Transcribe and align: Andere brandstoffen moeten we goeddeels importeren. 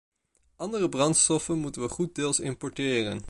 Andere 0.55 0.89
brandstoffen 0.89 1.57
moeten 1.59 1.81
we 1.81 1.87
goeddeels 1.89 2.39
importeren. 2.39 3.19